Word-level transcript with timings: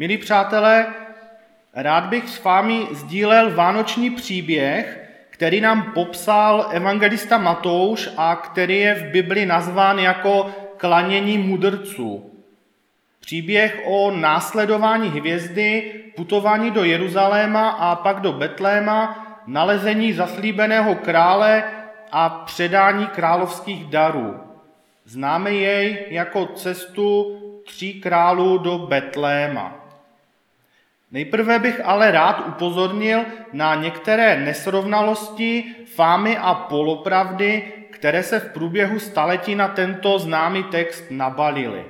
Milí 0.00 0.18
přátelé, 0.18 0.86
rád 1.74 2.04
bych 2.04 2.28
s 2.28 2.44
vámi 2.44 2.86
sdílel 2.90 3.54
vánoční 3.54 4.10
příběh, 4.10 5.10
který 5.30 5.60
nám 5.60 5.92
popsal 5.92 6.66
evangelista 6.70 7.38
Matouš 7.38 8.08
a 8.16 8.36
který 8.36 8.78
je 8.78 8.94
v 8.94 9.12
Bibli 9.12 9.46
nazván 9.46 9.98
jako 9.98 10.50
klanění 10.76 11.38
mudrců. 11.38 12.30
Příběh 13.20 13.82
o 13.84 14.10
následování 14.10 15.08
hvězdy, 15.08 15.92
putování 16.16 16.70
do 16.70 16.84
Jeruzaléma 16.84 17.70
a 17.70 17.96
pak 17.96 18.20
do 18.20 18.32
Betléma, 18.32 19.26
nalezení 19.46 20.12
zaslíbeného 20.12 20.94
krále 20.94 21.64
a 22.12 22.28
předání 22.28 23.06
královských 23.06 23.84
darů. 23.84 24.40
Známe 25.04 25.50
jej 25.50 26.06
jako 26.10 26.46
cestu 26.46 27.36
tří 27.66 28.00
králů 28.00 28.58
do 28.58 28.78
Betléma. 28.78 29.80
Nejprve 31.12 31.58
bych 31.58 31.80
ale 31.84 32.10
rád 32.10 32.48
upozornil 32.48 33.24
na 33.52 33.74
některé 33.74 34.40
nesrovnalosti, 34.40 35.64
fámy 35.94 36.36
a 36.36 36.54
polopravdy, 36.54 37.72
které 37.90 38.22
se 38.22 38.40
v 38.40 38.52
průběhu 38.52 38.98
staletí 38.98 39.54
na 39.54 39.68
tento 39.68 40.18
známý 40.18 40.62
text 40.62 41.04
nabalily. 41.10 41.84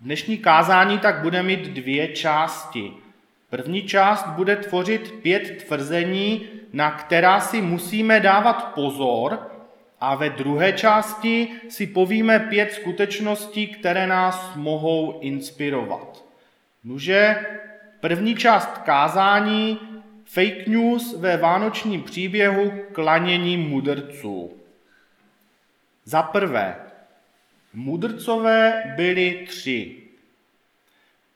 Dnešní 0.00 0.38
kázání 0.38 0.98
tak 0.98 1.22
bude 1.22 1.42
mít 1.42 1.60
dvě 1.60 2.08
části. 2.08 2.92
První 3.50 3.82
část 3.82 4.26
bude 4.26 4.56
tvořit 4.56 5.14
pět 5.22 5.64
tvrzení, 5.66 6.46
na 6.72 6.90
která 6.90 7.40
si 7.40 7.60
musíme 7.60 8.20
dávat 8.20 8.72
pozor, 8.74 9.50
a 10.00 10.14
ve 10.14 10.30
druhé 10.30 10.72
části 10.72 11.48
si 11.68 11.86
povíme 11.86 12.38
pět 12.38 12.72
skutečností, 12.72 13.66
které 13.66 14.06
nás 14.06 14.52
mohou 14.56 15.18
inspirovat. 15.20 16.24
Nuže, 16.84 17.36
první 18.00 18.36
část 18.36 18.78
kázání 18.78 19.78
fake 20.24 20.66
news 20.66 21.16
ve 21.18 21.36
vánočním 21.36 22.02
příběhu 22.02 22.72
klanění 22.92 23.56
mudrců. 23.56 24.52
Za 26.04 26.22
prvé, 26.22 26.76
mudrcové 27.74 28.82
byli 28.96 29.46
tři. 29.48 29.96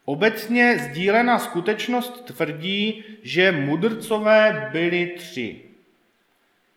Obecně 0.05 0.79
sdílená 0.79 1.39
skutečnost 1.39 2.25
tvrdí, 2.25 3.05
že 3.23 3.53
mudrcové 3.53 4.69
byli 4.73 5.07
tři. 5.07 5.61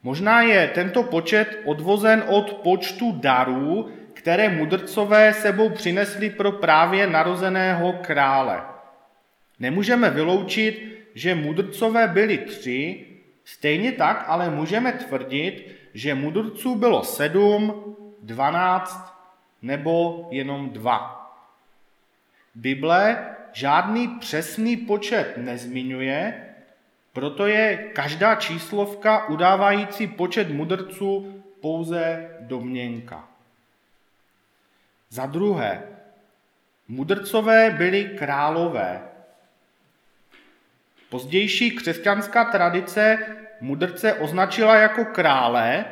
Možná 0.03 0.41
je 0.41 0.67
tento 0.67 1.03
počet 1.03 1.59
odvozen 1.65 2.23
od 2.27 2.53
počtu 2.53 3.11
darů, 3.11 3.91
které 4.13 4.49
mudrcové 4.49 5.33
sebou 5.33 5.69
přinesli 5.69 6.29
pro 6.29 6.51
právě 6.51 7.07
narozeného 7.07 7.93
krále. 7.93 8.76
Nemůžeme 9.59 10.09
vyloučit, 10.09 11.07
že 11.13 11.35
mudrcové 11.35 12.07
byli 12.07 12.37
tři, 12.37 13.05
stejně 13.45 13.91
tak 13.91 14.23
ale 14.27 14.49
můžeme 14.49 14.91
tvrdit, 14.91 15.75
že 15.93 16.15
mudrců 16.15 16.75
bylo 16.75 17.03
sedm, 17.03 17.95
dvanáct 18.21 19.13
nebo 19.61 20.27
jenom 20.31 20.69
dva. 20.69 21.13
Bible 22.55 23.25
žádný 23.53 24.07
přesný 24.07 24.77
počet 24.77 25.33
nezmiňuje, 25.37 26.43
proto 27.13 27.47
je 27.47 27.77
každá 27.77 28.35
číslovka 28.35 29.27
udávající 29.27 30.07
počet 30.07 30.49
mudrců 30.49 31.43
pouze 31.61 32.29
domněnka. 32.39 33.27
Za 35.09 35.25
druhé, 35.25 35.83
mudrcové 36.87 37.69
byli 37.69 38.05
králové. 38.05 39.01
Pozdější 41.09 41.71
křesťanská 41.71 42.45
tradice 42.45 43.17
mudrce 43.61 44.13
označila 44.13 44.75
jako 44.75 45.05
krále, 45.05 45.85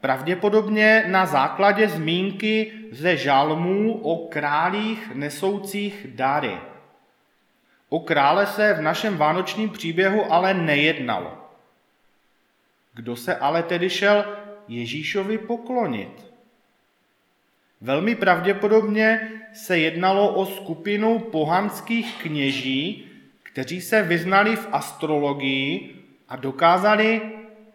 pravděpodobně 0.00 1.04
na 1.06 1.26
základě 1.26 1.88
zmínky 1.88 2.72
ze 2.92 3.16
žalmů 3.16 4.00
o 4.02 4.28
králích 4.28 5.14
nesoucích 5.14 6.06
dary. 6.14 6.56
O 7.88 8.00
krále 8.00 8.46
se 8.46 8.74
v 8.74 8.80
našem 8.80 9.16
vánočním 9.16 9.70
příběhu 9.70 10.32
ale 10.32 10.54
nejednalo. 10.54 11.38
Kdo 12.94 13.16
se 13.16 13.36
ale 13.36 13.62
tedy 13.62 13.90
šel 13.90 14.36
Ježíšovi 14.68 15.38
poklonit? 15.38 16.26
Velmi 17.80 18.14
pravděpodobně 18.14 19.30
se 19.52 19.78
jednalo 19.78 20.34
o 20.34 20.46
skupinu 20.46 21.18
pohanských 21.18 22.22
kněží, 22.22 23.05
kteří 23.56 23.80
se 23.80 24.02
vyznali 24.02 24.56
v 24.56 24.68
astrologii 24.72 25.94
a 26.28 26.36
dokázali 26.36 27.20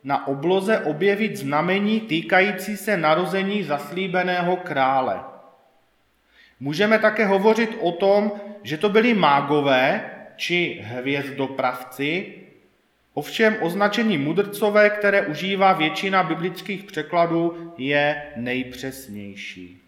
na 0.03 0.27
obloze 0.27 0.79
objevit 0.79 1.35
znamení 1.35 2.01
týkající 2.01 2.77
se 2.77 2.97
narození 2.97 3.63
zaslíbeného 3.63 4.57
krále. 4.57 5.19
Můžeme 6.59 6.99
také 6.99 7.25
hovořit 7.25 7.77
o 7.79 7.91
tom, 7.91 8.31
že 8.63 8.77
to 8.77 8.89
byli 8.89 9.13
mágové 9.13 10.11
či 10.35 10.81
hvězdopravci, 10.83 12.33
ovšem 13.13 13.57
označení 13.61 14.17
mudrcové, 14.17 14.89
které 14.89 15.21
užívá 15.21 15.73
většina 15.73 16.23
biblických 16.23 16.83
překladů, 16.83 17.73
je 17.77 18.23
nejpřesnější. 18.35 19.81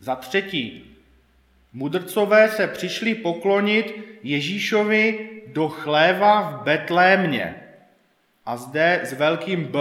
Za 0.00 0.16
třetí, 0.16 0.97
mudrcové 1.72 2.48
se 2.48 2.66
přišli 2.66 3.14
poklonit 3.14 3.96
Ježíšovi 4.22 5.30
do 5.46 5.68
chléva 5.68 6.40
v 6.40 6.62
Betlémě 6.62 7.62
a 8.46 8.56
zde 8.56 9.00
s 9.02 9.12
velkým 9.12 9.64
B. 9.64 9.80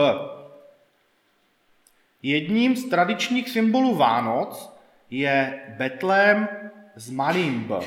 Jedním 2.24 2.75
z 2.75 2.90
tradičních 2.90 3.50
symbolů 3.50 3.96
Vánoc 3.96 4.78
je 5.09 5.59
Betlém 5.78 6.48
s 6.96 7.09
malým 7.09 7.64
B. 7.64 7.80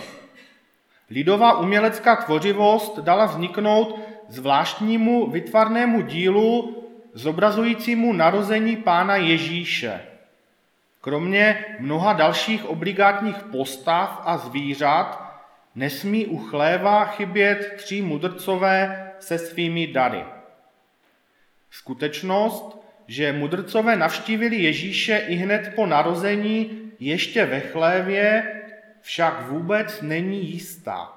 Lidová 1.10 1.58
umělecká 1.58 2.16
tvořivost 2.16 2.98
dala 2.98 3.24
vzniknout 3.24 3.98
zvláštnímu 4.28 5.30
vytvarnému 5.30 6.02
dílu 6.02 6.76
zobrazujícímu 7.14 8.12
narození 8.12 8.76
pána 8.76 9.16
Ježíše. 9.16 10.09
Kromě 11.00 11.64
mnoha 11.78 12.12
dalších 12.12 12.64
obligátních 12.64 13.36
postav 13.36 14.22
a 14.24 14.38
zvířat 14.38 15.30
nesmí 15.74 16.26
u 16.26 16.38
chléva 16.38 17.04
chybět 17.04 17.74
tři 17.76 18.02
mudrcové 18.02 19.06
se 19.18 19.38
svými 19.38 19.86
dary. 19.86 20.24
Skutečnost, 21.70 22.80
že 23.06 23.32
mudrcové 23.32 23.96
navštívili 23.96 24.56
Ježíše 24.56 25.16
i 25.28 25.34
hned 25.34 25.72
po 25.74 25.86
narození, 25.86 26.92
ještě 27.00 27.44
ve 27.46 27.60
chlévě 27.60 28.54
však 29.00 29.48
vůbec 29.48 30.02
není 30.02 30.50
jistá. 30.50 31.12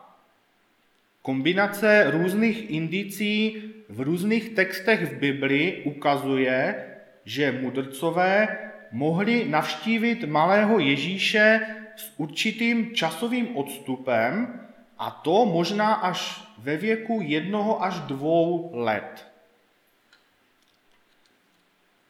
Kombinace 1.21 2.11
různých 2.11 2.69
indicí 2.69 3.63
v 3.89 4.01
různých 4.01 4.49
textech 4.49 5.01
v 5.01 5.17
Bibli 5.17 5.81
ukazuje, 5.85 6.85
že 7.25 7.51
mudrcové 7.51 8.57
mohli 8.93 9.49
navštívit 9.49 10.23
malého 10.23 10.79
Ježíše 10.79 11.59
s 11.95 12.11
určitým 12.17 12.95
časovým 12.95 13.57
odstupem 13.57 14.59
a 14.97 15.11
to 15.11 15.45
možná 15.45 15.93
až 15.93 16.47
ve 16.57 16.77
věku 16.77 17.19
jednoho 17.21 17.83
až 17.83 17.99
dvou 17.99 18.71
let. 18.73 19.27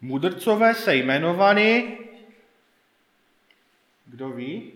Mudrcové 0.02 0.76
se 0.76 0.96
jmenovali 0.96 1.98
kdo 4.14 4.30
ví? 4.30 4.74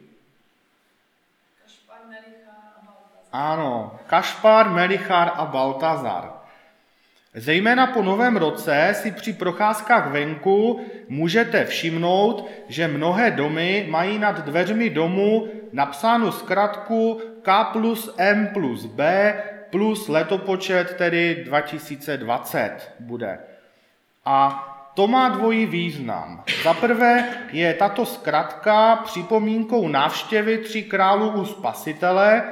Kašpar, 1.61 1.99
Melichár 2.07 2.73
a 2.75 2.85
Baltazar. 2.85 3.29
Ano, 3.31 3.99
Kašpar, 4.07 4.69
Melichár 4.69 5.31
a 5.35 5.45
Baltazar. 5.45 6.36
Zejména 7.37 7.87
po 7.87 8.03
novém 8.03 8.37
roce 8.37 8.93
si 8.93 9.11
při 9.11 9.33
procházkách 9.33 10.11
venku 10.11 10.81
můžete 11.09 11.65
všimnout, 11.65 12.49
že 12.67 12.87
mnohé 12.87 13.31
domy 13.31 13.85
mají 13.89 14.19
nad 14.19 14.45
dveřmi 14.45 14.89
domu 14.89 15.47
napsánu 15.73 16.31
zkratku 16.31 17.21
K 17.41 17.63
plus 17.63 18.15
M 18.17 18.47
plus 18.53 18.85
B 18.85 19.33
plus 19.69 20.07
letopočet, 20.07 20.93
tedy 20.93 21.43
2020 21.45 22.71
bude. 22.99 23.39
A 24.25 24.63
to 24.95 25.07
má 25.07 25.29
dvojí 25.29 25.65
význam. 25.65 26.43
Za 26.63 26.73
prvé 26.73 27.29
je 27.51 27.73
tato 27.73 28.05
zkratka 28.05 28.95
připomínkou 28.95 29.87
návštěvy 29.87 30.57
tří 30.57 30.83
králů 30.83 31.29
u 31.29 31.45
spasitele, 31.45 32.43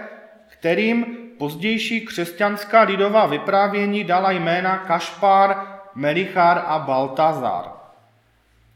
kterým 0.47 1.25
pozdější 1.37 2.01
křesťanská 2.01 2.81
lidová 2.81 3.25
vyprávění 3.25 4.03
dala 4.03 4.31
jména 4.31 4.77
Kašpar, 4.77 5.55
Melichar 5.95 6.63
a 6.67 6.79
Baltazar. 6.79 7.71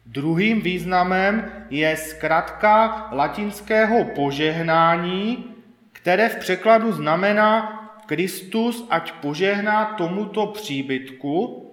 Druhým 0.06 0.62
významem 0.62 1.52
je 1.70 1.98
zkratka 1.98 3.08
latinského 3.12 4.06
požehnání, 4.06 5.46
které 5.92 6.30
v 6.30 6.36
překladu 6.36 6.92
znamená 6.92 7.76
Kristus 8.06 8.88
ať 8.90 9.12
požehná 9.12 9.86
tomuto 9.86 10.48
příbytku 10.48 11.66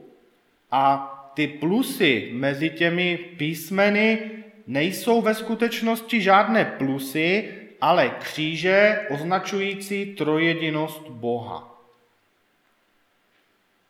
a 0.70 1.12
ty 1.34 1.46
plusy 1.46 2.30
mezi 2.32 2.70
těmi 2.70 3.16
písmeny 3.16 4.18
nejsou 4.66 5.22
ve 5.22 5.34
skutečnosti 5.34 6.20
žádné 6.20 6.64
plusy, 6.64 7.48
ale 7.80 8.08
kříže 8.08 9.06
označující 9.10 10.06
trojedinost 10.06 11.08
Boha. 11.08 11.80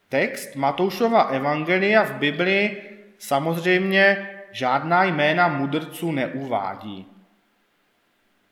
Text 0.08 0.56
Matoušova 0.56 1.22
evangelia 1.22 2.04
v 2.04 2.14
Biblii 2.14 2.82
samozřejmě 3.18 4.30
žádná 4.52 5.04
jména 5.04 5.48
mudrců 5.48 6.12
neuvádí. 6.12 7.06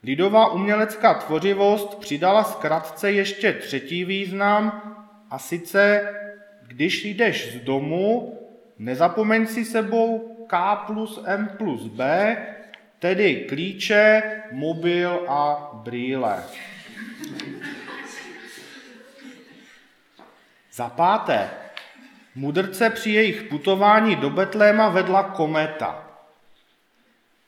Lidová 0.03 0.53
umělecká 0.53 1.15
tvořivost 1.15 1.99
přidala 1.99 2.45
zkratce 2.45 3.13
ještě 3.13 3.53
třetí 3.53 4.05
význam, 4.05 4.91
a 5.31 5.39
sice, 5.39 6.13
když 6.67 7.05
jdeš 7.05 7.53
z 7.53 7.61
domu, 7.61 8.39
nezapomeň 8.79 9.47
si 9.47 9.65
sebou 9.65 10.19
K 10.47 10.77
plus 10.77 11.21
M 11.25 11.49
plus 11.59 11.87
B, 11.87 12.37
tedy 13.05 13.45
klíče, 13.49 14.23
mobil 14.53 15.25
a 15.29 15.71
brýle. 15.75 16.45
Za 20.73 20.89
páté, 20.89 21.51
mudrce 22.35 22.91
při 22.91 23.11
jejich 23.11 23.43
putování 23.43 24.17
do 24.17 24.31
Betléma 24.31 24.89
vedla 24.89 25.23
kometa. 25.23 26.09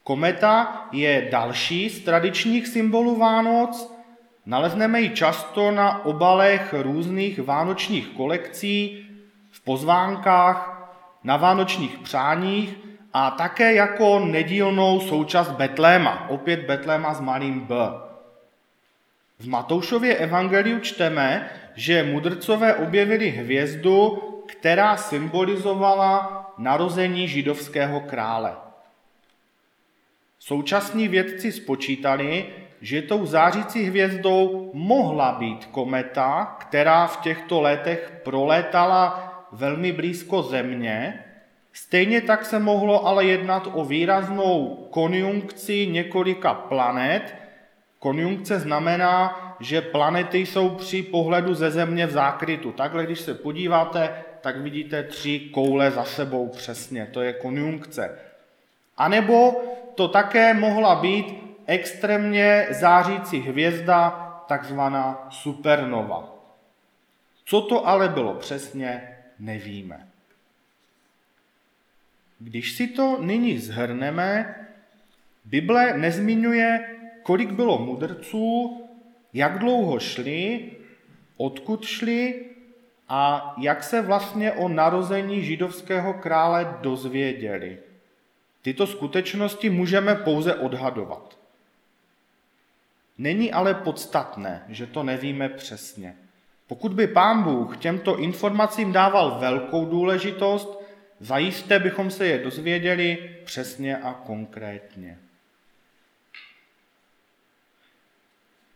Kometa 0.02 0.88
je 0.92 1.28
další 1.30 1.90
z 1.90 2.04
tradičních 2.04 2.66
symbolů 2.66 3.18
Vánoc. 3.18 3.92
Nalezneme 4.46 5.00
ji 5.00 5.10
často 5.10 5.70
na 5.70 6.04
obalech 6.04 6.74
různých 6.82 7.42
vánočních 7.42 8.08
kolekcí, 8.08 9.06
v 9.50 9.64
pozvánkách, 9.64 10.88
na 11.24 11.36
vánočních 11.36 11.98
přáních 11.98 12.85
a 13.18 13.30
také 13.30 13.74
jako 13.74 14.18
nedílnou 14.18 15.00
součást 15.00 15.50
Betléma, 15.50 16.28
opět 16.28 16.60
Betléma 16.60 17.14
s 17.14 17.20
malým 17.20 17.60
B. 17.60 17.74
V 19.38 19.48
Matoušově 19.48 20.16
evangeliu 20.16 20.78
čteme, 20.80 21.50
že 21.74 22.02
mudrcové 22.02 22.74
objevili 22.74 23.28
hvězdu, 23.28 24.22
která 24.46 24.96
symbolizovala 24.96 26.44
narození 26.58 27.28
židovského 27.28 28.00
krále. 28.00 28.56
Současní 30.38 31.08
vědci 31.08 31.52
spočítali, 31.52 32.46
že 32.80 33.02
tou 33.02 33.26
zářící 33.26 33.84
hvězdou 33.84 34.70
mohla 34.74 35.32
být 35.32 35.64
kometa, 35.66 36.56
která 36.60 37.06
v 37.06 37.20
těchto 37.20 37.60
letech 37.60 38.20
prolétala 38.24 39.32
velmi 39.52 39.92
blízko 39.92 40.42
Země. 40.42 41.25
Stejně 41.76 42.20
tak 42.20 42.44
se 42.44 42.58
mohlo 42.58 43.06
ale 43.06 43.24
jednat 43.24 43.68
o 43.72 43.84
výraznou 43.84 44.86
konjunkci 44.90 45.86
několika 45.86 46.54
planet. 46.54 47.34
Konjunkce 47.98 48.60
znamená, 48.60 49.40
že 49.60 49.80
planety 49.80 50.38
jsou 50.38 50.70
při 50.70 51.02
pohledu 51.02 51.54
ze 51.54 51.70
Země 51.70 52.06
v 52.06 52.10
zákrytu. 52.10 52.72
Takhle, 52.72 53.04
když 53.04 53.20
se 53.20 53.34
podíváte, 53.34 54.24
tak 54.40 54.56
vidíte 54.56 55.02
tři 55.02 55.40
koule 55.40 55.90
za 55.90 56.04
sebou 56.04 56.48
přesně. 56.48 57.08
To 57.12 57.22
je 57.22 57.32
konjunkce. 57.32 58.18
A 58.96 59.08
nebo 59.08 59.62
to 59.94 60.08
také 60.08 60.54
mohla 60.54 60.94
být 60.94 61.26
extrémně 61.66 62.66
zářící 62.70 63.40
hvězda, 63.40 64.10
takzvaná 64.48 65.28
supernova. 65.30 66.34
Co 67.44 67.60
to 67.60 67.88
ale 67.88 68.08
bylo 68.08 68.34
přesně, 68.34 69.16
nevíme. 69.38 70.15
Když 72.38 72.72
si 72.72 72.86
to 72.86 73.18
nyní 73.22 73.58
zhrneme, 73.58 74.54
Bible 75.44 75.98
nezmiňuje, 75.98 76.96
kolik 77.22 77.50
bylo 77.50 77.78
mudrců, 77.78 78.76
jak 79.32 79.58
dlouho 79.58 79.98
šli, 79.98 80.70
odkud 81.36 81.84
šli 81.84 82.44
a 83.08 83.54
jak 83.60 83.84
se 83.84 84.02
vlastně 84.02 84.52
o 84.52 84.68
narození 84.68 85.44
židovského 85.44 86.14
krále 86.14 86.76
dozvěděli. 86.80 87.78
Tyto 88.62 88.86
skutečnosti 88.86 89.70
můžeme 89.70 90.14
pouze 90.14 90.54
odhadovat. 90.54 91.38
Není 93.18 93.52
ale 93.52 93.74
podstatné, 93.74 94.64
že 94.68 94.86
to 94.86 95.02
nevíme 95.02 95.48
přesně. 95.48 96.16
Pokud 96.66 96.92
by 96.92 97.06
pán 97.06 97.42
Bůh 97.42 97.76
těmto 97.76 98.18
informacím 98.18 98.92
dával 98.92 99.38
velkou 99.40 99.84
důležitost, 99.84 100.85
zajisté 101.20 101.78
bychom 101.78 102.10
se 102.10 102.26
je 102.26 102.38
dozvěděli 102.38 103.36
přesně 103.44 103.96
a 103.96 104.12
konkrétně. 104.12 105.18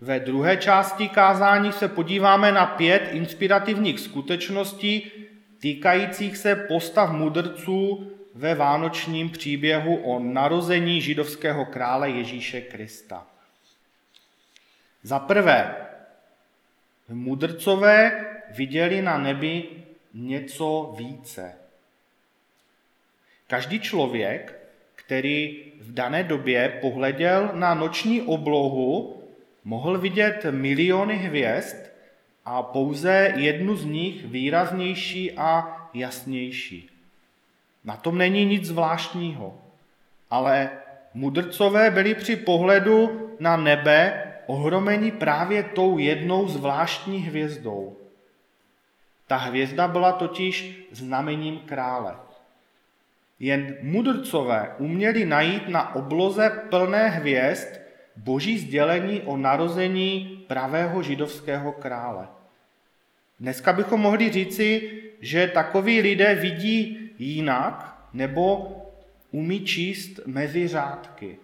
Ve 0.00 0.20
druhé 0.20 0.56
části 0.56 1.08
kázání 1.08 1.72
se 1.72 1.88
podíváme 1.88 2.52
na 2.52 2.66
pět 2.66 3.08
inspirativních 3.12 4.00
skutečností 4.00 5.12
týkajících 5.60 6.36
se 6.36 6.56
postav 6.56 7.12
mudrců 7.12 8.10
ve 8.34 8.54
vánočním 8.54 9.30
příběhu 9.30 9.96
o 9.96 10.18
narození 10.18 11.00
židovského 11.00 11.64
krále 11.64 12.10
Ježíše 12.10 12.60
Krista. 12.60 13.26
Za 15.02 15.18
prvé, 15.18 15.74
mudrcové 17.08 18.26
viděli 18.50 19.02
na 19.02 19.18
nebi 19.18 19.68
něco 20.14 20.94
více. 20.98 21.54
Každý 23.50 23.80
člověk, 23.80 24.60
který 24.94 25.62
v 25.80 25.94
dané 25.94 26.24
době 26.24 26.78
pohleděl 26.80 27.50
na 27.54 27.74
noční 27.74 28.22
oblohu, 28.22 29.22
mohl 29.64 29.98
vidět 29.98 30.46
miliony 30.50 31.16
hvězd 31.16 31.76
a 32.44 32.62
pouze 32.62 33.32
jednu 33.36 33.76
z 33.76 33.84
nich 33.84 34.24
výraznější 34.24 35.32
a 35.32 35.76
jasnější. 35.94 36.90
Na 37.84 37.96
tom 37.96 38.18
není 38.18 38.44
nic 38.44 38.64
zvláštního, 38.64 39.58
ale 40.30 40.70
mudrcové 41.14 41.90
byli 41.90 42.14
při 42.14 42.36
pohledu 42.36 43.30
na 43.40 43.56
nebe 43.56 44.32
ohromeni 44.46 45.10
právě 45.10 45.62
tou 45.62 45.98
jednou 45.98 46.48
zvláštní 46.48 47.18
hvězdou. 47.18 47.96
Ta 49.26 49.36
hvězda 49.36 49.88
byla 49.88 50.12
totiž 50.12 50.86
znamením 50.92 51.58
krále. 51.58 52.29
Jen 53.40 53.76
mudrcové 53.82 54.74
uměli 54.78 55.24
najít 55.24 55.68
na 55.68 55.94
obloze 55.94 56.50
plné 56.70 57.08
hvězd 57.08 57.68
boží 58.16 58.58
sdělení 58.58 59.20
o 59.20 59.36
narození 59.36 60.44
pravého 60.46 61.02
židovského 61.02 61.72
krále. 61.72 62.28
Dneska 63.40 63.72
bychom 63.72 64.00
mohli 64.00 64.32
říci, 64.32 64.90
že 65.20 65.46
takoví 65.46 66.00
lidé 66.00 66.34
vidí 66.34 67.10
jinak 67.18 68.06
nebo 68.12 68.76
umí 69.30 69.60
číst 69.60 70.20
mezi 70.26 70.68
řádky. 70.68 71.38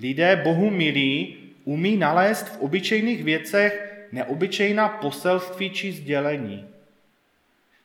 Lidé 0.00 0.36
Bohu 0.36 0.70
milí 0.70 1.36
umí 1.64 1.96
nalézt 1.96 2.48
v 2.48 2.60
obyčejných 2.60 3.24
věcech 3.24 4.06
neobyčejná 4.12 4.88
poselství 4.88 5.70
či 5.70 5.92
sdělení. 5.92 6.66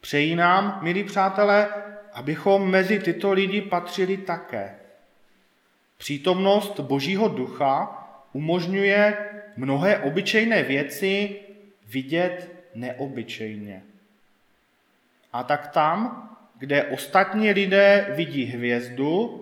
Přeji 0.02 0.36
nám, 0.36 0.80
milí 0.84 1.04
přátelé, 1.04 1.68
abychom 2.14 2.72
mezi 2.72 3.00
tyto 3.00 3.32
lidi 3.32 3.62
patřili 3.62 4.18
také. 4.18 4.76
Přítomnost 5.98 6.80
Božího 6.80 7.28
ducha 7.28 8.00
umožňuje 8.34 9.18
mnohé 9.58 9.98
obyčejné 9.98 10.64
věci 10.64 11.40
vidět 11.88 12.52
neobyčejně. 12.76 13.84
A 15.34 15.44
tak 15.44 15.68
tam, 15.68 16.30
kde 16.58 16.84
ostatní 16.84 17.52
lidé 17.52 18.08
vidí 18.16 18.44
hvězdu, 18.44 19.40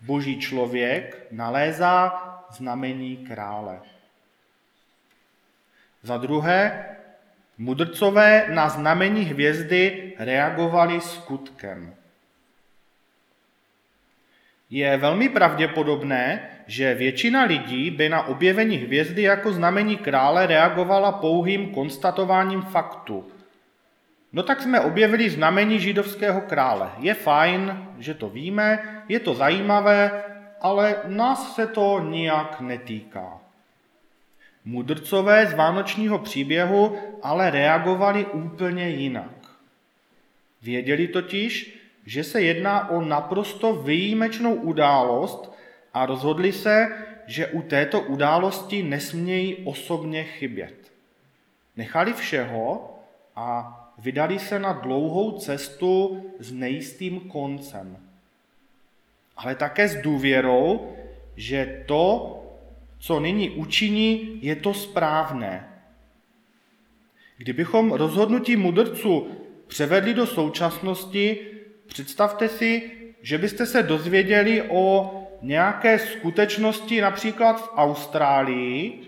boží 0.00 0.38
člověk 0.38 1.26
nalézá 1.30 2.12
znamení 2.50 3.16
krále. 3.16 3.80
Za 6.02 6.16
druhé, 6.16 6.86
mudrcové 7.60 8.46
na 8.48 8.68
znamení 8.68 9.22
hvězdy 9.22 10.12
reagovali 10.18 11.00
skutkem. 11.00 11.94
Je 14.70 14.96
velmi 14.96 15.28
pravděpodobné, 15.28 16.48
že 16.66 16.94
většina 16.94 17.44
lidí 17.44 17.90
by 17.90 18.08
na 18.08 18.26
objevení 18.26 18.76
hvězdy 18.76 19.22
jako 19.22 19.52
znamení 19.52 19.96
krále 19.96 20.46
reagovala 20.46 21.12
pouhým 21.12 21.74
konstatováním 21.74 22.62
faktu. 22.62 23.28
No 24.32 24.42
tak 24.42 24.62
jsme 24.62 24.80
objevili 24.80 25.30
znamení 25.30 25.80
židovského 25.80 26.40
krále. 26.40 26.90
Je 26.98 27.14
fajn, 27.14 27.88
že 27.98 28.14
to 28.14 28.28
víme, 28.28 29.02
je 29.08 29.20
to 29.20 29.34
zajímavé, 29.34 30.24
ale 30.60 30.96
nás 31.06 31.54
se 31.54 31.66
to 31.66 32.00
nijak 32.00 32.60
netýká. 32.60 33.49
Mudrcové 34.70 35.46
z 35.46 35.54
vánočního 35.54 36.18
příběhu 36.18 36.96
ale 37.22 37.50
reagovali 37.50 38.26
úplně 38.26 38.88
jinak. 38.88 39.34
Věděli 40.62 41.08
totiž, 41.08 41.80
že 42.06 42.24
se 42.24 42.42
jedná 42.42 42.90
o 42.90 43.02
naprosto 43.02 43.72
výjimečnou 43.72 44.54
událost 44.54 45.52
a 45.94 46.06
rozhodli 46.06 46.52
se, 46.52 46.88
že 47.26 47.46
u 47.46 47.62
této 47.62 48.00
události 48.00 48.82
nesmějí 48.82 49.56
osobně 49.64 50.24
chybět. 50.24 50.92
Nechali 51.76 52.12
všeho 52.12 52.94
a 53.36 53.76
vydali 53.98 54.38
se 54.38 54.58
na 54.58 54.72
dlouhou 54.72 55.38
cestu 55.38 56.24
s 56.38 56.52
nejistým 56.52 57.20
koncem. 57.20 57.96
Ale 59.36 59.54
také 59.54 59.88
s 59.88 59.96
důvěrou, 59.96 60.96
že 61.36 61.84
to, 61.86 62.36
co 63.00 63.20
nyní 63.20 63.50
učiní, 63.50 64.38
je 64.42 64.56
to 64.56 64.74
správné. 64.74 65.68
Kdybychom 67.36 67.92
rozhodnutí 67.92 68.56
mudrců 68.56 69.28
převedli 69.66 70.14
do 70.14 70.26
současnosti, 70.26 71.38
představte 71.86 72.48
si, 72.48 72.90
že 73.22 73.38
byste 73.38 73.66
se 73.66 73.82
dozvěděli 73.82 74.62
o 74.68 75.16
nějaké 75.42 75.98
skutečnosti 75.98 77.00
například 77.00 77.60
v 77.60 77.70
Austrálii, 77.76 79.00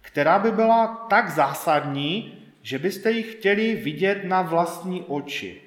která 0.00 0.38
by 0.38 0.50
byla 0.50 1.06
tak 1.10 1.30
zásadní, 1.30 2.42
že 2.62 2.78
byste 2.78 3.10
ji 3.10 3.22
chtěli 3.22 3.74
vidět 3.74 4.24
na 4.24 4.42
vlastní 4.42 5.02
oči. 5.02 5.62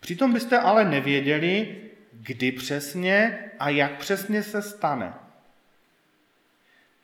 Přitom 0.00 0.32
byste 0.32 0.58
ale 0.58 0.84
nevěděli, 0.84 1.76
kdy 2.12 2.52
přesně 2.52 3.38
a 3.58 3.68
jak 3.68 3.98
přesně 3.98 4.42
se 4.42 4.62
stane. 4.62 5.14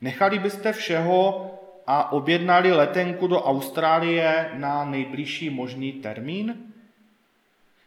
Nechali 0.00 0.38
byste 0.38 0.72
všeho 0.72 1.50
a 1.86 2.12
objednali 2.12 2.72
letenku 2.72 3.26
do 3.26 3.42
Austrálie 3.42 4.50
na 4.54 4.84
nejbližší 4.84 5.50
možný 5.50 5.92
termín? 5.92 6.72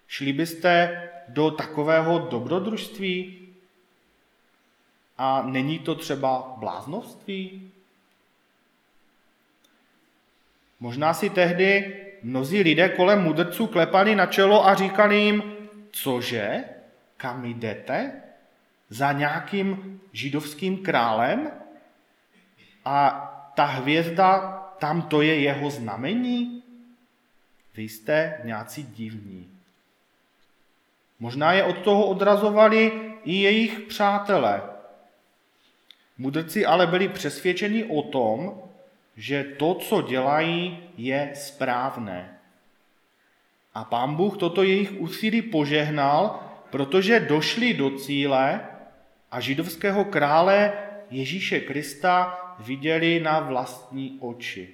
Šli 0.08 0.34
byste 0.34 1.04
do 1.28 1.52
takového 1.52 2.20
dobrodružství? 2.20 3.48
A 5.18 5.42
není 5.42 5.80
to 5.80 5.96
třeba 5.96 6.54
bláznovství? 6.58 7.72
Možná 10.80 11.14
si 11.14 11.30
tehdy 11.30 11.96
mnozí 12.24 12.62
lidé 12.62 12.90
kolem 12.90 13.24
mudrců 13.24 13.68
klepali 13.68 14.16
na 14.16 14.26
čelo 14.26 14.68
a 14.68 14.76
říkali 14.76 15.18
jim, 15.18 15.44
cože, 15.92 16.64
kam 17.18 17.46
jdete? 17.46 18.22
Za 18.90 19.12
nějakým 19.12 20.02
židovským 20.14 20.78
králem? 20.78 21.52
A 22.86 23.26
ta 23.56 23.66
hvězda, 23.66 24.60
tam 24.80 25.02
to 25.02 25.22
je 25.22 25.40
jeho 25.40 25.70
znamení? 25.70 26.64
Vy 27.76 27.84
jste 27.84 28.42
nějací 28.44 28.84
divní. 28.84 29.50
Možná 31.20 31.54
je 31.54 31.64
od 31.64 31.78
toho 31.78 32.06
odrazovali 32.06 32.92
i 33.24 33.34
jejich 33.34 33.80
přátelé. 33.80 34.62
Mudrci 36.18 36.66
ale 36.66 36.88
byli 36.88 37.08
přesvědčeni 37.08 37.84
o 37.84 38.02
tom, 38.02 38.62
že 39.16 39.44
to, 39.44 39.76
co 39.76 40.02
dělají, 40.02 40.80
je 40.98 41.32
správné. 41.36 42.40
A 43.74 43.84
pán 43.84 44.16
Bůh 44.16 44.38
toto 44.38 44.64
jejich 44.64 44.92
úsilí 44.92 45.42
požehnal, 45.42 46.40
protože 46.70 47.20
došli 47.20 47.74
do 47.74 47.90
cíle 47.90 48.60
a 49.32 49.40
židovského 49.40 50.06
krále 50.06 50.74
Ježíše 51.10 51.60
Krista 51.60 52.38
viděli 52.60 53.20
na 53.20 53.40
vlastní 53.40 54.18
oči. 54.20 54.74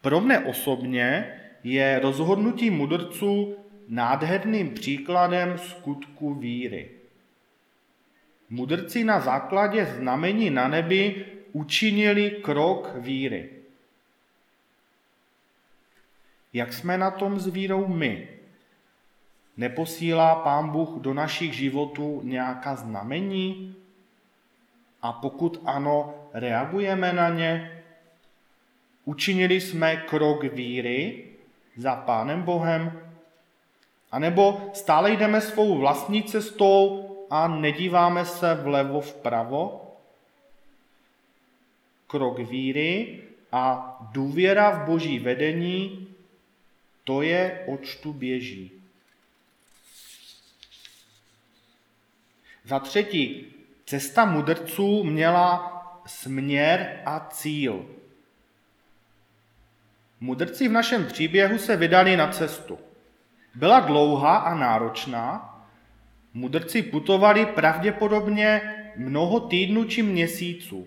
Pro 0.00 0.20
mne 0.20 0.38
osobně 0.38 1.40
je 1.64 1.98
rozhodnutí 1.98 2.70
mudrců 2.70 3.56
nádherným 3.88 4.74
příkladem 4.74 5.58
skutku 5.58 6.34
víry. 6.34 6.90
Mudrci 8.50 9.04
na 9.04 9.20
základě 9.20 9.84
znamení 9.84 10.50
na 10.50 10.68
nebi 10.68 11.26
učinili 11.52 12.30
krok 12.30 12.94
víry. 12.96 13.50
Jak 16.52 16.72
jsme 16.72 16.98
na 16.98 17.10
tom 17.10 17.40
s 17.40 17.46
vírou 17.46 17.86
my? 17.86 18.28
Neposílá 19.56 20.34
Pán 20.34 20.70
Bůh 20.70 20.88
do 21.00 21.14
našich 21.14 21.54
životů 21.54 22.20
nějaká 22.24 22.76
znamení? 22.76 23.74
A 25.06 25.12
pokud 25.12 25.62
ano, 25.64 26.14
reagujeme 26.32 27.12
na 27.12 27.28
ně? 27.28 27.82
Učinili 29.04 29.60
jsme 29.60 29.96
krok 29.96 30.42
víry 30.44 31.24
za 31.76 31.96
Pánem 31.96 32.42
Bohem? 32.42 33.02
A 34.12 34.18
nebo 34.18 34.70
stále 34.74 35.12
jdeme 35.12 35.40
svou 35.40 35.78
vlastní 35.78 36.22
cestou 36.22 37.08
a 37.30 37.48
nedíváme 37.48 38.24
se 38.24 38.54
vlevo 38.54 39.00
vpravo? 39.00 39.82
krok 42.06 42.38
víry 42.38 43.22
a 43.52 43.96
důvěra 44.12 44.70
v 44.70 44.86
boží 44.86 45.18
vedení, 45.18 46.08
to 47.04 47.22
je 47.22 47.64
očtu 47.66 48.12
běží. 48.12 48.72
Za 52.64 52.78
třetí, 52.78 53.55
cesta 53.86 54.24
mudrců 54.24 55.04
měla 55.04 55.72
směr 56.06 57.00
a 57.04 57.20
cíl. 57.30 57.86
Mudrci 60.20 60.68
v 60.68 60.72
našem 60.72 61.06
příběhu 61.06 61.58
se 61.58 61.76
vydali 61.76 62.16
na 62.16 62.28
cestu. 62.28 62.78
Byla 63.54 63.80
dlouhá 63.80 64.36
a 64.36 64.54
náročná. 64.54 65.52
Mudrci 66.34 66.82
putovali 66.82 67.46
pravděpodobně 67.46 68.60
mnoho 68.96 69.40
týdnů 69.40 69.84
či 69.84 70.02
měsíců. 70.02 70.86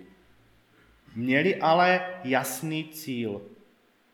Měli 1.15 1.55
ale 1.55 2.05
jasný 2.23 2.89
cíl. 2.89 3.41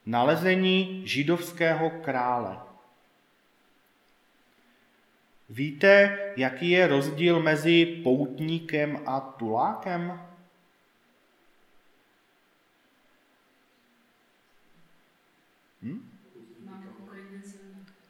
Nalezení 0.06 1.02
židovského 1.06 1.90
krále. 1.90 2.58
Víte, 5.50 6.20
jaký 6.38 6.70
je 6.70 6.88
rozdíl 6.88 7.40
mezi 7.40 7.86
poutníkem 7.86 9.00
a 9.06 9.20
tulákem? 9.20 10.20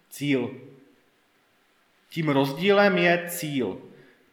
Cíl. 0.09 0.61
Tím 2.09 2.29
rozdílem 2.29 2.97
je 2.97 3.25
cíl. 3.29 3.81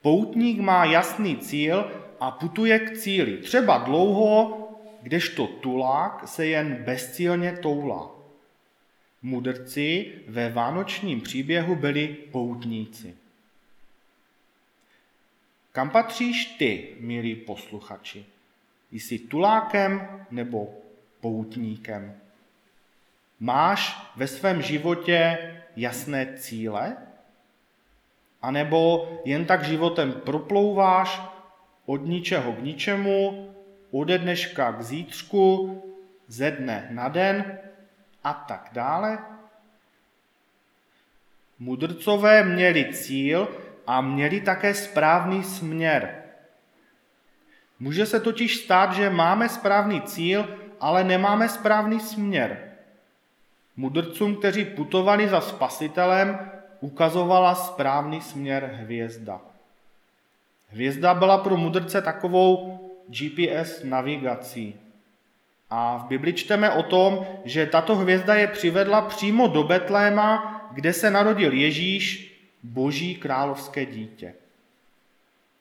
Poutník 0.02 0.61
má 0.61 0.85
jasný 0.85 1.37
cíl 1.37 1.90
a 2.21 2.30
putuje 2.30 2.78
k 2.78 2.99
cíli. 2.99 3.37
Třeba 3.37 3.78
dlouho, 3.78 4.59
kdežto 5.02 5.47
tulák 5.47 6.28
se 6.28 6.47
jen 6.47 6.75
bezcílně 6.85 7.52
toulá. 7.52 8.22
Mudrci 9.23 10.12
ve 10.29 10.50
vánočním 10.50 11.21
příběhu 11.21 11.76
byli 11.76 12.09
poutníci. 12.09 13.14
Kam 15.73 15.91
patříš 15.91 16.45
ty, 16.47 16.97
milí 17.00 17.35
posluchači? 17.35 18.25
Jsi 18.91 19.19
tulákem 19.19 20.09
nebo 20.31 20.75
poutníkem? 21.21 22.14
Máš 23.41 24.11
ve 24.17 24.26
svém 24.26 24.62
životě 24.62 25.38
jasné 25.76 26.37
cíle? 26.37 26.97
A 28.43 28.50
nebo 28.50 29.09
jen 29.25 29.45
tak 29.45 29.64
životem 29.64 30.12
proplouváš 30.12 31.23
od 31.87 32.07
ničeho 32.07 32.52
k 32.52 32.62
ničemu, 32.62 33.49
ode 33.91 34.19
dneška 34.19 34.73
k 34.73 34.83
zítřku, 34.83 35.83
ze 36.29 36.50
dne 36.50 36.88
na 36.91 37.09
den 37.09 37.59
a 38.25 38.33
tak 38.33 38.69
dále. 38.73 39.19
Mudrcové 41.59 42.45
měli 42.45 42.93
cíl 42.95 43.49
a 43.87 44.00
měli 44.00 44.41
také 44.41 44.75
správný 44.75 45.45
směr. 45.45 46.23
Může 47.81 48.07
se 48.07 48.21
totiž 48.21 48.57
stát, 48.57 48.93
že 48.93 49.11
máme 49.11 49.49
správný 49.49 50.00
cíl, 50.02 50.59
ale 50.81 51.05
nemáme 51.05 51.49
správný 51.49 52.00
směr. 52.00 52.73
Mudrcům, 53.76 54.37
kteří 54.37 54.64
putovali 54.64 55.29
za 55.29 55.41
spasitelem, 55.41 56.50
ukazovala 56.81 57.55
správný 57.55 58.21
směr 58.21 58.71
hvězda. 58.75 59.41
Hvězda 60.69 61.14
byla 61.14 61.38
pro 61.38 61.57
mudrce 61.57 62.02
takovou 62.02 62.79
GPS 63.09 63.83
navigací. 63.85 64.81
A 65.75 65.97
v 65.97 66.05
Bibli 66.05 66.33
čteme 66.33 66.71
o 66.71 66.83
tom, 66.83 67.26
že 67.45 67.67
tato 67.67 67.97
hvězda 67.97 68.35
je 68.35 68.47
přivedla 68.47 69.00
přímo 69.00 69.49
do 69.49 69.62
Betléma, 69.62 70.61
kde 70.73 70.93
se 70.93 71.11
narodil 71.11 71.52
Ježíš, 71.52 72.37
boží 72.62 73.14
královské 73.14 73.87
dítě. 73.87 74.35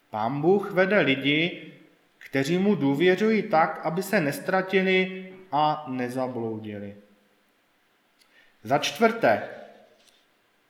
Pán 0.09 0.41
Bůh 0.41 0.71
vede 0.71 0.99
lidi, 0.99 1.71
kteří 2.17 2.57
mu 2.57 2.75
důvěřují 2.75 3.43
tak, 3.43 3.79
aby 3.83 4.03
se 4.03 4.21
nestratili 4.21 5.31
a 5.51 5.85
nezabloudili. 5.87 6.95
Za 8.63 8.77
čtvrté, 8.77 9.49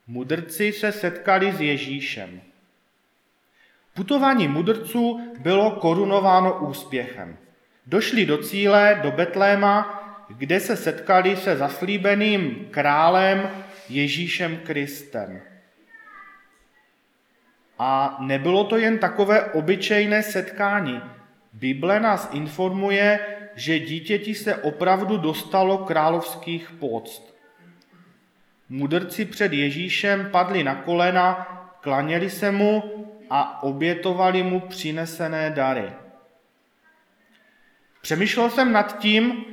mudrci 0.06 0.72
se 0.72 0.92
setkali 0.92 1.52
s 1.52 1.60
Ježíšem. 1.60 2.40
Putování 3.94 4.48
mudrců 4.48 5.34
bylo 5.38 5.70
korunováno 5.70 6.66
úspěchem. 6.66 7.36
Došli 7.92 8.26
do 8.26 8.38
cíle, 8.38 9.00
do 9.02 9.10
Betléma, 9.10 10.02
kde 10.28 10.60
se 10.60 10.76
setkali 10.76 11.36
se 11.36 11.56
zaslíbeným 11.56 12.68
králem 12.70 13.50
Ježíšem 13.88 14.56
Kristem. 14.56 15.40
A 17.78 18.16
nebylo 18.20 18.64
to 18.64 18.76
jen 18.76 18.98
takové 18.98 19.44
obyčejné 19.44 20.22
setkání. 20.22 21.00
Bible 21.52 22.00
nás 22.00 22.28
informuje, 22.32 23.20
že 23.54 23.78
dítěti 23.78 24.34
se 24.34 24.56
opravdu 24.56 25.16
dostalo 25.16 25.78
královských 25.78 26.70
poct. 26.70 27.34
Mudrci 28.68 29.24
před 29.24 29.52
Ježíšem 29.52 30.28
padli 30.30 30.64
na 30.64 30.74
kolena, 30.74 31.32
klaněli 31.80 32.30
se 32.30 32.50
mu 32.50 32.82
a 33.30 33.62
obětovali 33.62 34.42
mu 34.42 34.60
přinesené 34.60 35.50
dary. 35.50 36.01
Přemýšlel 38.02 38.50
jsem 38.50 38.72
nad 38.72 38.98
tím, 38.98 39.44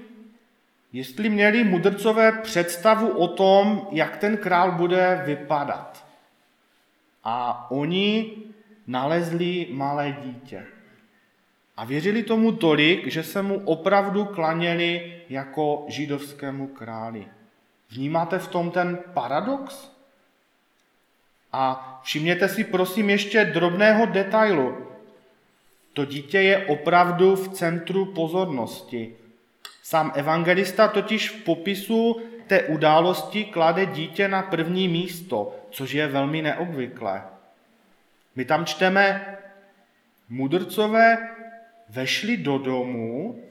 jestli 0.93 1.29
měli 1.29 1.63
mudrcové 1.63 2.31
představu 2.31 3.09
o 3.09 3.27
tom, 3.27 3.87
jak 3.91 4.17
ten 4.17 4.37
král 4.37 4.71
bude 4.71 5.23
vypadat. 5.25 6.05
A 7.23 7.67
oni 7.71 8.31
nalezli 8.87 9.67
malé 9.71 10.17
dítě. 10.23 10.65
A 11.77 11.85
věřili 11.85 12.23
tomu 12.23 12.51
tolik, 12.51 13.07
že 13.07 13.23
se 13.23 13.41
mu 13.41 13.61
opravdu 13.65 14.25
klaněli 14.25 15.21
jako 15.29 15.85
židovskému 15.87 16.67
králi. 16.67 17.27
Vnímáte 17.89 18.39
v 18.39 18.47
tom 18.47 18.71
ten 18.71 18.99
paradox? 19.13 19.91
A 21.51 21.99
všimněte 22.03 22.49
si 22.49 22.63
prosím 22.63 23.09
ještě 23.09 23.45
drobného 23.45 24.05
detailu. 24.05 24.88
To 25.93 26.05
dítě 26.05 26.39
je 26.39 26.65
opravdu 26.65 27.35
v 27.35 27.49
centru 27.49 28.05
pozornosti. 28.05 29.15
Sám 29.83 30.11
evangelista 30.15 30.87
totiž 30.87 31.29
v 31.29 31.43
popisu 31.43 32.21
té 32.47 32.63
události 32.63 33.45
klade 33.45 33.85
dítě 33.85 34.27
na 34.27 34.41
první 34.41 34.87
místo, 34.87 35.55
což 35.69 35.91
je 35.91 36.07
velmi 36.07 36.41
neobvyklé. 36.41 37.23
My 38.35 38.45
tam 38.45 38.65
čteme, 38.65 39.37
mudrcové 40.29 41.29
vešli 41.89 42.37
do 42.37 42.57
domu 42.57 43.43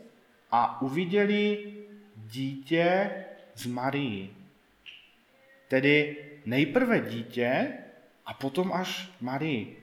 a 0.50 0.82
uviděli 0.82 1.74
dítě 2.16 3.10
z 3.54 3.66
Marii. 3.66 4.34
Tedy 5.68 6.16
nejprve 6.46 7.00
dítě 7.00 7.68
a 8.26 8.34
potom 8.34 8.72
až 8.72 9.10
Marii. 9.20 9.77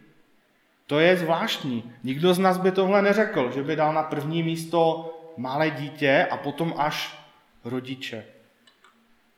To 0.88 1.00
je 1.00 1.18
zvláštní. 1.18 1.94
Nikdo 2.04 2.34
z 2.34 2.40
nás 2.40 2.58
by 2.58 2.72
tohle 2.72 3.02
neřekl, 3.02 3.52
že 3.52 3.64
by 3.64 3.76
dal 3.76 3.94
na 3.94 4.04
první 4.04 4.44
místo 4.44 5.12
malé 5.38 5.70
dítě 5.70 6.28
a 6.32 6.38
potom 6.38 6.74
až 6.78 7.20
rodiče. 7.64 8.26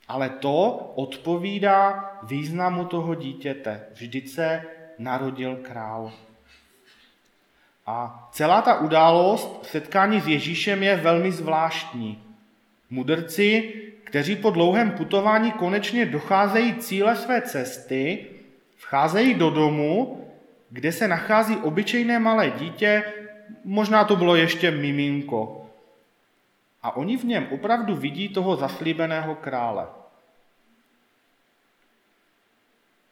Ale 0.08 0.30
to 0.30 0.78
odpovídá 0.96 2.12
významu 2.24 2.86
toho 2.86 3.16
dítěte. 3.16 3.86
Vždyť 3.94 4.30
se 4.30 4.64
narodil 4.98 5.56
král. 5.56 6.12
A 7.86 8.30
celá 8.32 8.62
ta 8.62 8.80
událost 8.80 9.66
setkání 9.66 10.22
s 10.22 10.28
Ježíšem 10.28 10.84
je 10.84 10.96
velmi 10.96 11.32
zvláštní. 11.32 12.24
Mudrci, 12.90 13.74
kteří 14.04 14.36
po 14.36 14.50
dlouhém 14.50 14.92
putování 14.92 15.52
konečně 15.52 16.06
docházejí 16.06 16.76
cíle 16.76 17.16
své 17.16 17.42
cesty, 17.42 18.26
vcházejí 18.78 19.34
do 19.34 19.50
domu, 19.50 20.27
kde 20.70 20.92
se 20.92 21.08
nachází 21.08 21.58
obyčejné 21.58 22.20
malé 22.20 22.52
dítě, 22.52 23.04
možná 23.64 24.04
to 24.04 24.16
bylo 24.16 24.36
ještě 24.36 24.72
miminko. 24.72 25.70
A 26.84 26.96
oni 26.96 27.18
v 27.18 27.24
něm 27.24 27.48
opravdu 27.52 27.96
vidí 27.96 28.30
toho 28.30 28.56
zaslíbeného 28.56 29.36
krále. 29.36 29.88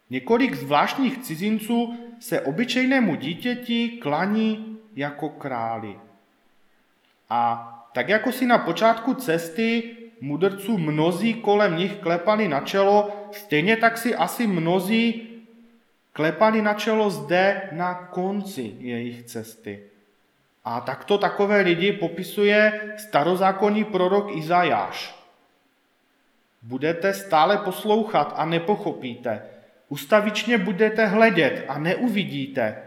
Několik 0.10 0.56
zvláštních 0.56 1.18
cizinců 1.18 1.98
se 2.20 2.42
obyčejnému 2.42 3.16
dítěti 3.16 3.90
klaní 3.90 4.80
jako 4.96 5.30
králi. 5.30 6.00
A 7.30 7.72
tak 7.94 8.10
jako 8.10 8.32
si 8.32 8.46
na 8.46 8.58
počátku 8.58 9.14
cesty 9.14 9.98
mudrců 10.22 10.78
mnozí 10.78 11.34
kolem 11.34 11.78
nich 11.78 11.96
klepali 11.96 12.48
na 12.48 12.60
čelo, 12.60 13.28
stejně 13.32 13.78
tak 13.78 13.98
si 13.98 14.16
asi 14.16 14.48
mnozí 14.48 15.35
klepali 16.16 16.62
na 16.62 16.74
čelo 16.74 17.10
zde 17.10 17.62
na 17.72 17.94
konci 17.94 18.76
jejich 18.80 19.24
cesty. 19.24 19.80
A 20.66 20.82
takto 20.82 21.18
takové 21.18 21.62
lidi 21.62 21.92
popisuje 21.92 22.82
starozákonní 22.98 23.84
prorok 23.84 24.32
Izajáš. 24.36 25.16
Budete 26.62 27.14
stále 27.14 27.58
poslouchat 27.58 28.34
a 28.38 28.46
nepochopíte. 28.46 29.42
Ustavičně 29.90 30.58
budete 30.58 31.06
hledět 31.06 31.66
a 31.68 31.80
neuvidíte, 31.80 32.82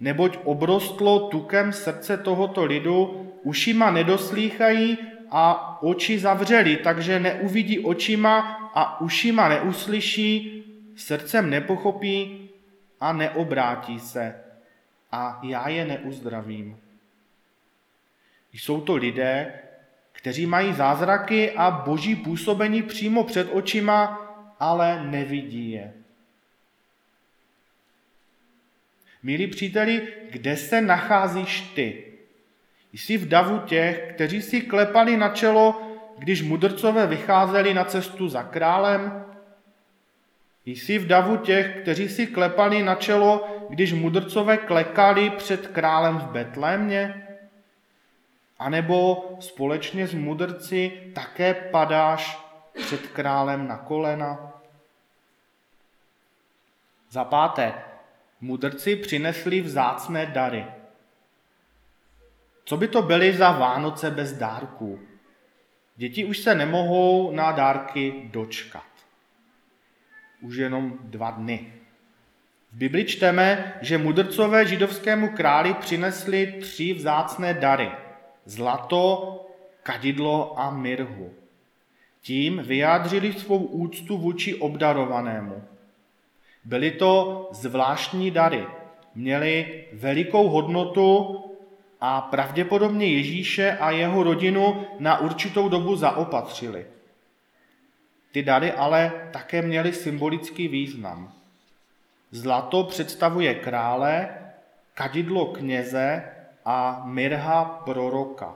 neboť 0.00 0.38
obrostlo 0.44 1.28
tukem 1.28 1.72
srdce 1.72 2.16
tohoto 2.16 2.64
lidu, 2.64 3.32
ušima 3.42 3.90
nedoslýchají 3.90 4.98
a 5.30 5.78
oči 5.82 6.18
zavřeli, 6.18 6.76
takže 6.76 7.20
neuvidí 7.20 7.78
očima 7.80 8.38
a 8.74 9.00
ušima 9.00 9.48
neuslyší, 9.48 10.62
srdcem 10.96 11.50
nepochopí 11.50 12.47
a 13.00 13.12
neobrátí 13.12 14.00
se 14.00 14.34
a 15.12 15.40
já 15.42 15.68
je 15.68 15.84
neuzdravím. 15.84 16.80
Jsou 18.52 18.80
to 18.80 18.94
lidé, 18.94 19.52
kteří 20.12 20.46
mají 20.46 20.72
zázraky 20.72 21.52
a 21.52 21.70
boží 21.70 22.16
působení 22.16 22.82
přímo 22.82 23.24
před 23.24 23.48
očima, 23.52 24.24
ale 24.60 25.04
nevidí 25.04 25.70
je. 25.70 25.92
Milí 29.22 29.46
příteli, 29.46 30.08
kde 30.30 30.56
se 30.56 30.80
nacházíš 30.80 31.60
ty? 31.60 32.04
Jsi 32.92 33.16
v 33.16 33.28
davu 33.28 33.58
těch, 33.58 34.12
kteří 34.14 34.42
si 34.42 34.60
klepali 34.60 35.16
na 35.16 35.28
čelo, 35.28 35.82
když 36.18 36.42
mudrcové 36.42 37.06
vycházeli 37.06 37.74
na 37.74 37.84
cestu 37.84 38.28
za 38.28 38.42
králem? 38.42 39.24
Jsi 40.64 40.98
v 40.98 41.06
davu 41.06 41.36
těch, 41.36 41.82
kteří 41.82 42.08
si 42.08 42.26
klepali 42.26 42.82
na 42.82 42.94
čelo, 42.94 43.58
když 43.68 43.92
mudrcové 43.92 44.56
klekali 44.56 45.30
před 45.30 45.66
králem 45.66 46.18
v 46.18 46.26
Betlémě? 46.26 47.28
A 48.58 48.68
nebo 48.68 49.28
společně 49.40 50.06
s 50.06 50.14
mudrci 50.14 51.12
také 51.14 51.54
padáš 51.54 52.38
před 52.86 53.06
králem 53.06 53.68
na 53.68 53.76
kolena? 53.76 54.52
Za 57.10 57.24
páté, 57.24 57.74
mudrci 58.40 58.96
přinesli 58.96 59.60
vzácné 59.60 60.26
dary. 60.26 60.66
Co 62.64 62.76
by 62.76 62.88
to 62.88 63.02
byly 63.02 63.32
za 63.32 63.52
Vánoce 63.52 64.10
bez 64.10 64.32
dárků? 64.32 65.00
Děti 65.96 66.24
už 66.24 66.38
se 66.38 66.54
nemohou 66.54 67.32
na 67.32 67.52
dárky 67.52 68.22
dočkat. 68.24 68.97
Už 70.40 70.56
jenom 70.56 70.98
dva 71.04 71.30
dny. 71.30 71.72
V 72.72 72.76
Bibli 72.76 73.04
čteme, 73.04 73.74
že 73.80 73.98
mudrcové 73.98 74.66
židovskému 74.66 75.28
králi 75.28 75.74
přinesli 75.74 76.54
tři 76.60 76.92
vzácné 76.94 77.54
dary– 77.54 77.90
zlato, 78.44 79.34
kadidlo 79.82 80.60
a 80.60 80.70
mirhu. 80.70 81.30
Tím 82.20 82.62
vyjádřili 82.62 83.32
svou 83.32 83.58
úctu 83.58 84.18
vůči 84.18 84.54
obdarovanému. 84.54 85.62
Byly 86.64 86.90
to 86.90 87.48
zvláštní 87.52 88.30
dary, 88.30 88.66
měly 89.14 89.84
velikou 89.92 90.48
hodnotu 90.48 91.38
a 92.00 92.20
pravděpodobně 92.20 93.06
Ježíše 93.06 93.76
a 93.80 93.90
jeho 93.90 94.22
rodinu 94.22 94.84
na 94.98 95.18
určitou 95.18 95.68
dobu 95.68 95.96
zaopatřili. 95.96 96.86
Ty 98.32 98.42
dary 98.42 98.72
ale 98.72 99.28
také 99.32 99.62
měly 99.62 99.92
symbolický 99.92 100.68
význam. 100.68 101.32
Zlato 102.30 102.84
představuje 102.84 103.54
krále, 103.54 104.28
kadidlo 104.94 105.46
kněze 105.46 106.32
a 106.64 107.02
Mirha 107.04 107.64
proroka. 107.64 108.54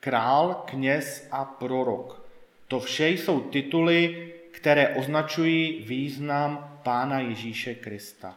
Král, 0.00 0.54
kněz 0.66 1.28
a 1.30 1.44
prorok. 1.44 2.26
To 2.68 2.80
vše 2.80 3.08
jsou 3.08 3.40
tituly, 3.40 4.32
které 4.50 4.88
označují 4.88 5.84
význam 5.84 6.80
Pána 6.82 7.20
Ježíše 7.20 7.74
Krista. 7.74 8.34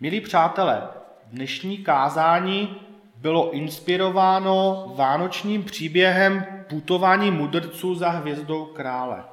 Milí 0.00 0.20
přátelé, 0.20 0.88
dnešní 1.26 1.78
kázání 1.78 2.89
bylo 3.20 3.50
inspirováno 3.50 4.84
vánočním 4.96 5.64
příběhem 5.64 6.44
putování 6.68 7.30
mudrců 7.30 7.94
za 7.94 8.08
hvězdou 8.10 8.64
krále. 8.64 9.24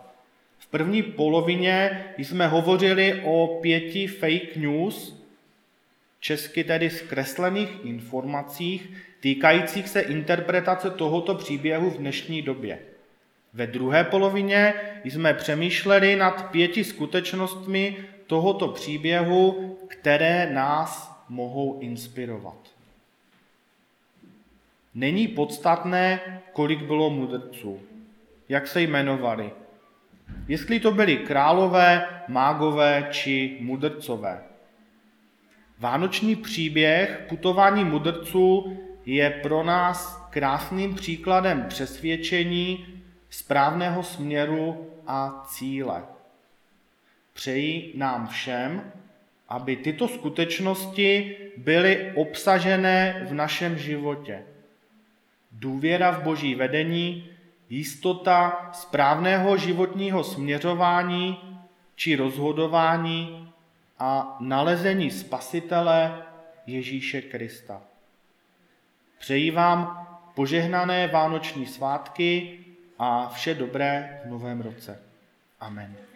V 0.57 0.67
první 0.67 1.03
polovině 1.03 2.05
jsme 2.17 2.47
hovořili 2.47 3.21
o 3.25 3.47
pěti 3.61 4.07
fake 4.07 4.55
news, 4.55 5.23
česky 6.19 6.63
tedy 6.63 6.89
zkreslených 6.89 7.69
informacích 7.83 8.89
týkajících 9.19 9.89
se 9.89 10.01
interpretace 10.01 10.89
tohoto 10.89 11.35
příběhu 11.35 11.89
v 11.89 11.97
dnešní 11.97 12.41
době. 12.41 12.79
Ve 13.53 13.67
druhé 13.67 14.03
polovině 14.03 14.73
jsme 15.03 15.33
přemýšleli 15.33 16.15
nad 16.15 16.51
pěti 16.51 16.83
skutečnostmi 16.83 17.97
tohoto 18.27 18.67
příběhu, 18.67 19.77
které 19.87 20.49
nás 20.53 21.21
mohou 21.29 21.79
inspirovat. 21.79 22.76
Není 24.97 25.27
podstatné, 25.27 26.19
kolik 26.53 26.83
bylo 26.83 27.09
mudrců, 27.09 27.79
jak 28.49 28.67
se 28.67 28.81
jmenovali, 28.81 29.51
jestli 30.47 30.79
to 30.79 30.91
byli 30.91 31.17
králové, 31.17 32.05
mágové 32.27 33.07
či 33.11 33.57
mudrcové. 33.61 34.43
Vánoční 35.79 36.35
příběh 36.35 37.25
putování 37.29 37.83
mudrců 37.83 38.77
je 39.05 39.29
pro 39.29 39.63
nás 39.63 40.27
krásným 40.29 40.95
příkladem 40.95 41.65
přesvědčení 41.67 42.85
správného 43.29 44.03
směru 44.03 44.91
a 45.07 45.45
cíle. 45.47 46.03
Přeji 47.33 47.93
nám 47.97 48.27
všem, 48.27 48.91
aby 49.49 49.75
tyto 49.75 50.07
skutečnosti 50.07 51.37
byly 51.57 52.11
obsažené 52.15 53.25
v 53.29 53.33
našem 53.33 53.77
životě. 53.77 54.43
Důvěra 55.59 56.11
v 56.11 56.23
boží 56.23 56.55
vedení, 56.55 57.29
jistota 57.69 58.69
správného 58.73 59.57
životního 59.57 60.23
směřování 60.23 61.37
či 61.95 62.15
rozhodování 62.15 63.53
a 63.99 64.37
nalezení 64.39 65.11
spasitele 65.11 66.23
Ježíše 66.67 67.21
Krista. 67.21 67.81
Přeji 69.19 69.51
vám 69.51 70.07
požehnané 70.35 71.07
vánoční 71.07 71.65
svátky 71.65 72.59
a 72.99 73.29
vše 73.29 73.53
dobré 73.53 74.21
v 74.25 74.29
novém 74.29 74.61
roce. 74.61 74.99
Amen. 75.59 76.06